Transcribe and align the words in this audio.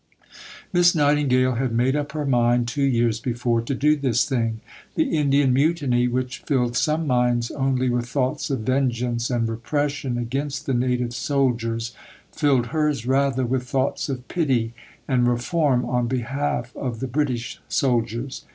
Miss 0.73 0.95
Nightingale 0.95 1.53
had 1.57 1.71
made 1.71 1.95
up 1.95 2.13
her 2.13 2.25
mind 2.25 2.67
two 2.67 2.81
years 2.81 3.19
before 3.19 3.61
to 3.61 3.75
do 3.75 3.95
this 3.95 4.25
thing. 4.25 4.59
The 4.95 5.15
Indian 5.15 5.53
Mutiny, 5.53 6.07
which 6.07 6.39
filled 6.39 6.75
some 6.75 7.05
minds 7.05 7.51
only 7.51 7.87
with 7.87 8.07
thoughts 8.07 8.49
of 8.49 8.61
vengeance 8.61 9.29
and 9.29 9.47
repression 9.47 10.17
against 10.17 10.65
the 10.65 10.73
native 10.73 11.13
soldiers, 11.13 11.93
filled 12.31 12.65
hers 12.73 13.05
rather 13.05 13.45
with 13.45 13.67
thoughts 13.69 14.09
of 14.09 14.27
pity 14.27 14.73
and 15.07 15.27
reform 15.27 15.85
on 15.85 16.07
behalf 16.07 16.75
of 16.75 16.99
the 16.99 17.07
British 17.07 17.61
soldiers. 17.69 18.43